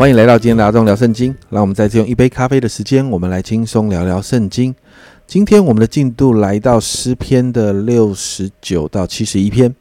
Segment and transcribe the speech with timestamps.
[0.00, 1.36] 欢迎来到今天的阿忠聊圣经。
[1.50, 4.74] 让我们再次用一杯咖啡的时间，我们来轻松聊聊圣经。
[5.26, 9.74] 今天我们的进度来到诗篇的六十九到七十一篇。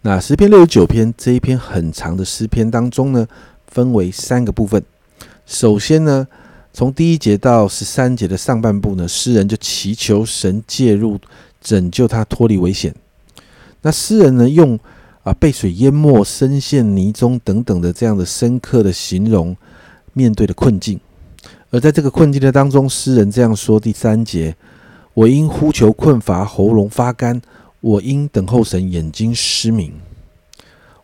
[0.00, 3.24] 那诗篇六十九篇这一篇很长的诗篇当中呢，
[3.68, 4.82] 分为三个部分。
[5.46, 6.26] 首先呢，
[6.72, 11.20] 从第一节到十三节的上半部呢，诗人就祈求神介入，
[11.60, 12.92] 拯救他脱离危险。
[13.82, 14.76] 那诗人呢，用
[15.26, 19.56] 啊，被水淹没、深陷泥中等等的这样的深刻的形容，
[20.12, 21.00] 面对的困境。
[21.70, 24.54] 而在这个困境的当中，诗人这样说：第三节，
[25.14, 27.40] 我因呼求困乏，喉咙发干；
[27.80, 29.92] 我因等候神，眼睛失明。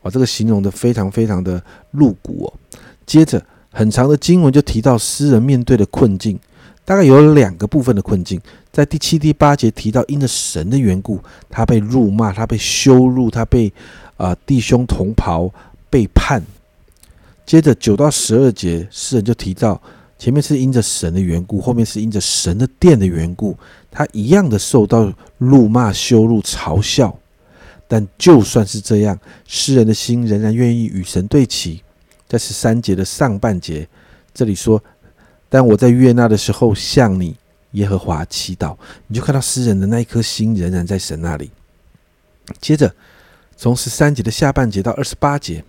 [0.03, 2.55] 哇，这个形容的非常非常的露骨哦。
[3.05, 6.39] 接着，很长的经文就提到诗人面对的困境，
[6.84, 8.41] 大概有两个部分的困境。
[8.70, 11.19] 在第七、第八节提到，因着神的缘故，
[11.50, 13.73] 他被辱骂，他被羞辱，他被。
[14.23, 15.53] 啊，弟兄同袍
[15.91, 16.41] 背叛。
[17.45, 19.83] 接着九到十二节，诗人就提到，
[20.17, 23.59] 前面是因着神的缘故，后面是因着神的殿的缘故，
[23.91, 27.19] 他一样的受到怒骂、羞辱、嘲笑。
[27.89, 31.83] 但就算是这样，诗人的心仍然愿意与神对齐。
[32.28, 33.89] 在十三节的上半节，
[34.33, 34.81] 这里说
[35.50, 37.37] ：“但我在约纳的时候向你
[37.73, 38.77] 耶和华祈祷。”
[39.09, 41.50] 你就看到诗人的那一颗心仍然在神那里。
[42.61, 42.95] 接着。
[43.56, 45.64] 从十三节的下半节到二十八节，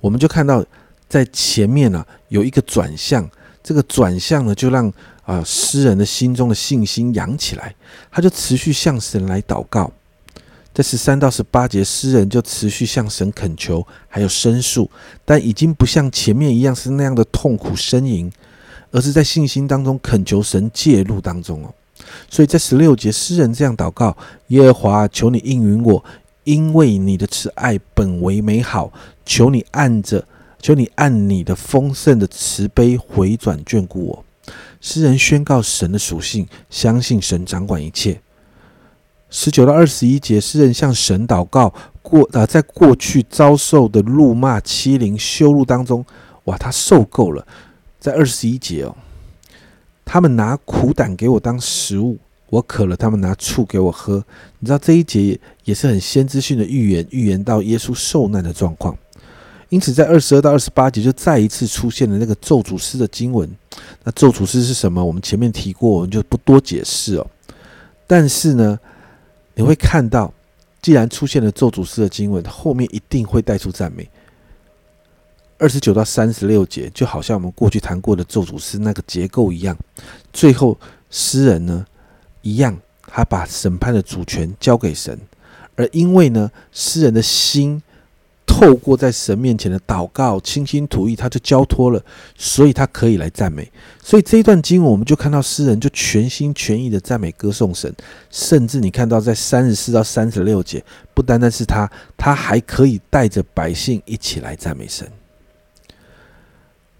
[0.00, 0.64] 我们就看到
[1.08, 3.28] 在前面呢有一个转向，
[3.62, 4.92] 这个转向呢就让
[5.24, 7.74] 啊诗人的心中的信心扬起来，
[8.10, 9.92] 他就持续向神来祷告。
[10.72, 14.88] 在十三到十八节，诗人就持续向神恳求，还有申诉，
[15.24, 18.30] 但已经不像前面一样是那样的痛苦呻吟，
[18.92, 21.74] 而是在信心当中恳求神介入当中哦。
[22.30, 24.16] 所以在十六节，诗人这样祷告：
[24.48, 26.04] 耶和华，求你应允我。
[26.48, 28.90] 因为你的慈爱本为美好，
[29.26, 30.26] 求你按着，
[30.58, 34.24] 求你按你的丰盛的慈悲回转眷顾我。
[34.80, 38.22] 诗人宣告神的属性，相信神掌管一切。
[39.28, 46.02] 十九到二十一节，诗人向神祷告过啊，在过去遭受的辱骂、欺凌、羞辱当中，
[46.44, 47.46] 哇，他受够了。
[48.00, 48.96] 在二十一节哦，
[50.02, 52.16] 他们拿苦胆给我当食物。
[52.50, 54.24] 我渴了，他们拿醋给我喝。
[54.58, 58.96] 你知道这一节也是很先知性的预言，预言到耶稣受难的状况。
[59.68, 63.46] 因此，在二十二到二十八节就再一次出现了那个咒诅诗的经文。
[64.02, 65.04] 那咒诅诗是什么？
[65.04, 67.26] 我们前面提过，我们就不多解释哦。
[68.06, 68.80] 但是呢，
[69.54, 70.32] 你会看到，
[70.80, 74.08] 既然出现了咒诅诗的经文，后面一定会带出赞美。
[75.58, 79.76] 二十九到三十六节，就好像我们过去谈过的咒诅诗那个结构一样。
[80.32, 80.78] 最后，
[81.10, 81.84] 诗人呢？
[82.48, 82.74] 一样，
[83.06, 85.18] 他把审判的主权交给神，
[85.76, 87.82] 而因为呢，诗人的心
[88.46, 92.02] 透过在神面前的祷告、倾心吐意，他就交托了，
[92.36, 93.70] 所以他可以来赞美。
[94.02, 97.94] 所以这一段经文，我们就看到诗人就全心全意的赞美、歌颂神，
[98.30, 100.82] 甚至你看到在三十四到三十六节，
[101.12, 105.06] 不单单是他，他还可以带着百姓一起来赞美神。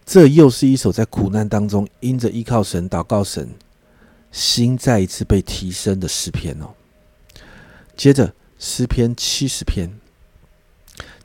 [0.04, 3.48] 这又是一首在苦难当中因着依靠神、祷告神。
[4.30, 6.70] 心再一次被提升的诗篇哦。
[7.96, 9.90] 接着诗篇七十篇，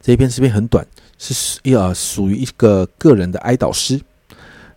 [0.02, 0.86] 这一篇诗篇很短，
[1.18, 4.02] 是一呃属于一个个人的哀悼诗。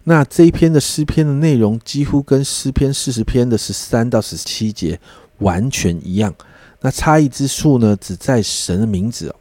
[0.05, 5.01] 那这一篇的诗篇的内容几乎跟诗篇四十篇的十三到十七节
[5.39, 6.35] 完全一样。
[6.81, 9.37] 那差异之处呢，只在神的名字哦。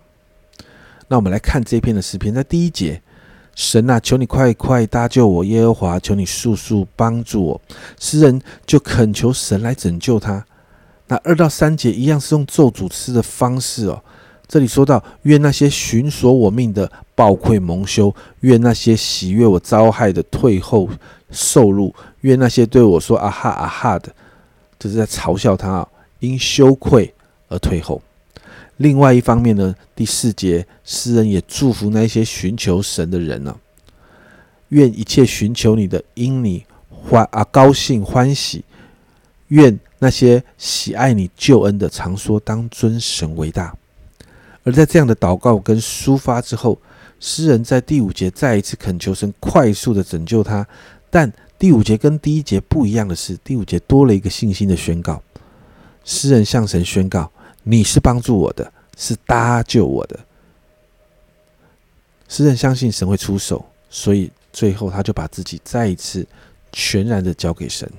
[1.07, 3.01] 那我们来看这一篇的诗篇，在第一节。
[3.55, 5.43] 神啊，求你快快搭救我！
[5.45, 7.61] 耶和华，求你速速帮助我！
[7.97, 10.45] 诗人就恳求神来拯救他。
[11.07, 14.03] 那二到三节一样是用咒诅诗的方式哦。
[14.47, 20.89] 这里说到：愿那些寻索我命的暴愧蒙羞；愿那些喜悦我遭害的退后
[21.31, 24.13] 受辱；愿那些对我说啊哈啊哈的，
[24.77, 25.87] 这是在嘲笑他，
[26.19, 27.13] 因羞愧
[27.47, 28.01] 而退后。
[28.77, 33.57] 另外一方面呢，第四节诗人也祝福那些寻求神的人呢，
[34.69, 38.65] 愿一切寻求你的因你欢啊高兴欢喜，
[39.47, 43.73] 愿那些喜爱你救恩的常说当尊神为大。
[44.63, 46.77] 而在这样的祷告跟抒发之后，
[47.19, 50.67] 诗人在第五节再一次恳求神快速的拯救他。
[51.09, 55.21] 但第五节跟第一节不一样的是，第五节多了一个信心的宣告，
[56.03, 57.31] 诗人向神宣告。
[57.67, 60.19] 你是帮助我的，是搭救我的。
[62.29, 66.25] 诗人相信神会出手，所以最后他就把自己再一次
[66.71, 67.91] 全然的交给神。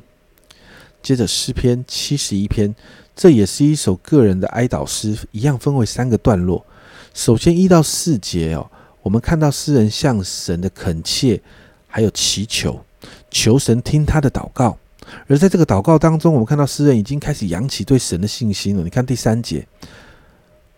[1.02, 2.72] 接着诗篇七十一篇，
[3.16, 6.64] 这也是一首个人的哀悼诗，一样分为三个段落。
[7.12, 8.70] 首先一到四节哦，
[9.02, 11.42] 我们看到诗人向神的恳切，
[11.88, 12.84] 还有祈求，
[13.30, 14.78] 求神听他的祷告。
[15.26, 18.82] 而在这个祷告当中，我们看到诗人已经开始扬起对神的信心了。
[18.82, 19.66] 你看第三节，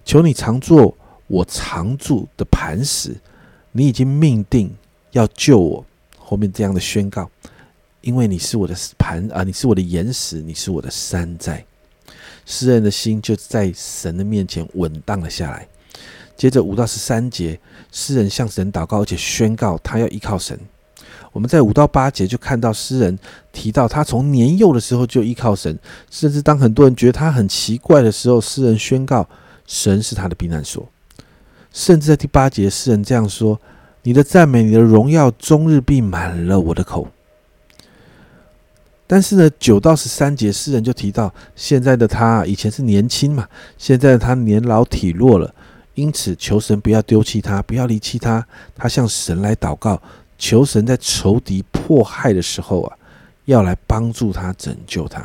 [0.05, 0.97] 求你常做
[1.27, 3.17] 我常住的磐石，
[3.73, 4.75] 你已经命定
[5.13, 5.85] 要救我。
[6.19, 7.31] 后面这样的宣告，
[8.03, 11.65] 因为你是我的磐啊，你是我的岩石，你是我的山寨。
[12.45, 15.67] 诗人的心就在神的面前稳当了下来。
[16.37, 17.59] 接着五到十三节，
[17.91, 20.59] 诗人向神祷告，而且宣告他要依靠神。
[21.39, 23.17] 我们在五到八节就看到诗人
[23.53, 25.79] 提到他从年幼的时候就依靠神，
[26.11, 29.25] 甚至当很多人觉得他很奇怪的时候，诗人宣告
[29.65, 30.85] 神是他的避难所。
[31.73, 33.61] 甚至在第八节，诗人这样说
[34.03, 37.07] ：“你的赞美，你的荣耀，终日必满了我的口。”
[39.07, 43.47] 但是呢，九到十三节，诗人就提到现在的他以前是年轻嘛，
[43.77, 45.55] 现在他年老体弱了，
[45.95, 48.45] 因此求神不要丢弃他，不要离弃他。
[48.75, 50.03] 他向神来祷告。
[50.39, 52.97] 求神在仇敌迫害的时候啊，
[53.47, 55.23] 要来帮助他拯救他。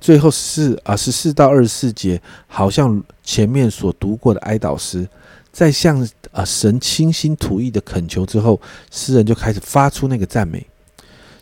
[0.00, 5.08] 最后四啊十四到二十四节，好像前面所读过的哀悼诗，
[5.52, 8.60] 在向啊神倾心吐意的恳求之后，
[8.90, 10.66] 诗人就开始发出那个赞美。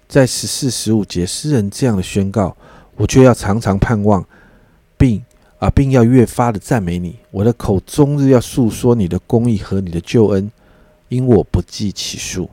[0.07, 2.57] 在十四十五节，诗人这样的宣告：
[2.97, 4.25] 我却要常常盼望，
[4.99, 5.25] 并
[5.59, 10.53] 啊并要越发的赞美你，我的口终日要诉说你的公义和你的救恩，
[11.09, 12.51] 因我不计其数。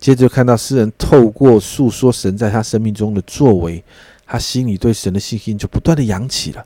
[0.00, 3.84] 接着看到诗人透过诉说神在他生命中的作为，
[4.26, 6.64] 他心里对神的信心就不断的扬起了。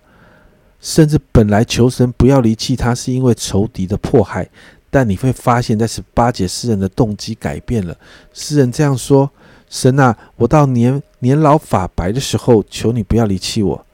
[0.81, 4.49] 甚至本来求神不要离弃他，是因为仇敌的迫害。
[4.91, 7.97] 但你会发现在十八节，诗人的动机改变了。
[8.33, 9.29] 诗人这样说
[9.69, 13.85] ：“神啊，我到年年老发白的时候，求你不要离弃我，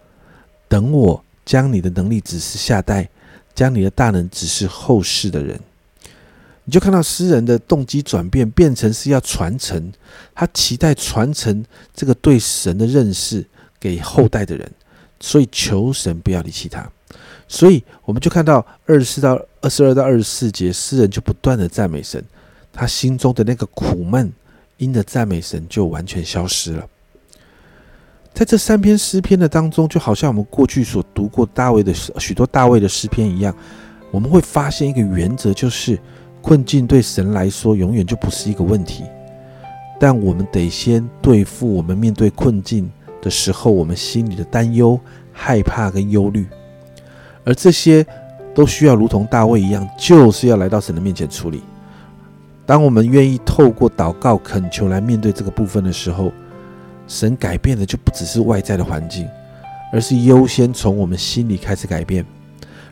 [0.68, 3.08] 等我将你的能力指示下代，
[3.54, 5.58] 将你的大能指示后世的人。”
[6.70, 9.92] 你就看到诗人的动机转变，变成是要传承，
[10.32, 13.44] 他期待传承这个对神的认识
[13.80, 14.70] 给后代的人，
[15.18, 16.88] 所以求神不要离弃他。
[17.48, 22.24] 所以我们就看到二十四到二十二到二十四节，诗人就不断的赞美神，
[22.72, 24.32] 他心中的那个苦闷
[24.76, 26.86] 因着赞美神就完全消失了。
[28.32, 33.52] 在这三篇诗篇的当中，就好像我们过去所读过大卫的许多大卫的诗篇一样，
[34.12, 35.98] 我们会发现一个原则，就是。
[36.42, 39.04] 困境对神来说永远就不是一个问题，
[39.98, 42.90] 但我们得先对付我们面对困境
[43.20, 44.98] 的时候，我们心里的担忧、
[45.32, 46.46] 害怕跟忧虑，
[47.44, 48.04] 而这些
[48.54, 51.62] 都需要如同大卫一样，就是要来到神的面前处理。
[52.66, 56.32] 当我们愿意透过祷告恳求来面对这个部分的时候，
[57.06, 59.28] 神改变的就不只是外在的环境，
[59.92, 62.24] 而是优先从我们心里开始改变。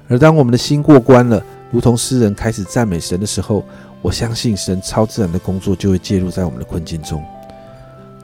[0.09, 3.65] 而当我们的心过关了，如同诗人开始赞美神的时候，
[4.00, 7.23] 我相信神超自然的工作就会介入在我们的困境中。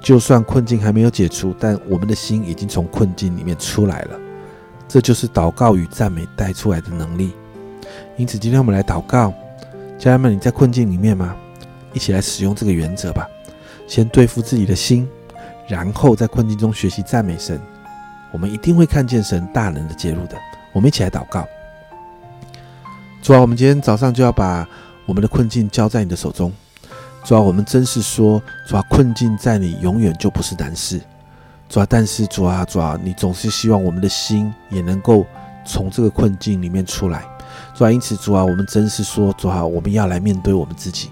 [0.01, 4.19] 就算困境还没有解除，但我们的心已经从困境里面出来了。
[4.87, 7.33] 这就是祷告与赞美带出来的能力。
[8.17, 9.33] 因此，今天我们来祷告，
[9.99, 11.35] 家人们，你在困境里面吗？
[11.93, 13.27] 一起来使用这个原则吧。
[13.87, 15.09] 先对付自己的心，
[15.67, 17.61] 然后在困境中学习赞美神。
[18.31, 20.37] 我们一定会看见神大能的介入的。
[20.73, 21.47] 我们一起来祷告。
[23.25, 24.69] 主啊，我们今天早上就要把
[25.07, 26.53] 我们的困境交在你的手中。
[27.25, 31.01] 主啊，我们真是说，主啊，困境在你永远就不是难事。
[31.67, 35.25] 主啊，但是主啊，主啊，你总是希望我们的心也能够
[35.65, 37.25] 从这个困境里面出来。
[37.75, 41.09] 主啊，因此主啊，我们真是说，主啊，我们要来面对我们自己。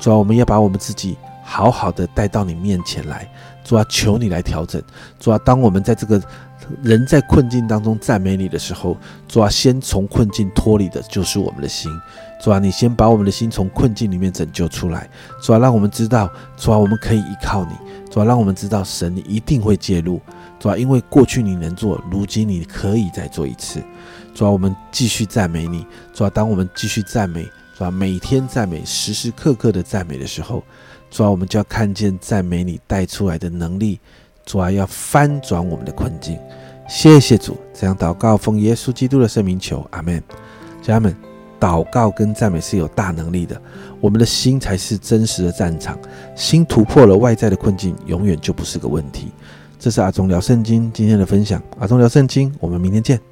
[0.00, 3.24] 主啊，我们要把我们自己好好的带到你面前来。
[3.62, 4.82] 主啊，求你来调整。
[5.20, 6.20] 主啊，当我们在这个
[6.82, 8.96] 人在困境当中赞美你的时候，
[9.28, 11.90] 主啊，先从困境脱离的就是我们的心。
[12.42, 15.08] 主啊，你先把我们的心从困境里面拯救出来。
[15.42, 17.74] 主啊，让我们知道，主啊，我们可以依靠你。
[18.10, 20.20] 主啊，让我们知道，神你一定会介入。
[20.58, 23.82] 主啊，因为过去你能做，如今你可以再做一次。
[24.34, 25.86] 主啊，我们继续赞美你。
[26.12, 30.64] 主啊，当我们继续赞美，主啊，每天赞美，时时刻刻的赞美的时候，
[31.10, 34.00] 主啊，我们就要看见赞美你带出来的能力。
[34.44, 36.36] 主啊，要翻转我们的困境，
[36.92, 37.56] 谢谢主。
[37.72, 40.22] 这样祷告，奉耶稣基督的圣名求，阿门。
[40.82, 41.16] 家人们，
[41.58, 43.58] 祷告跟赞美是有大能力的。
[43.98, 45.98] 我们的心才是真实的战场，
[46.36, 49.32] 心突破了外在的困境，永远就不是个问题。
[49.78, 51.62] 这是阿忠聊圣经今天的分享。
[51.80, 53.31] 阿忠聊圣经，我们明天见。